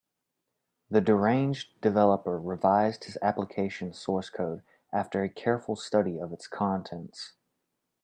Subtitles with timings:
[0.89, 7.33] The deranged developer revised his application source code after a careful study of its contents.